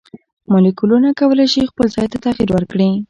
مالیکولونه 0.51 1.09
کولی 1.19 1.45
شي 1.53 1.61
خپل 1.71 1.87
ځای 1.95 2.07
ته 2.11 2.17
تغیر 2.25 2.49
ورکړي. 2.53 2.89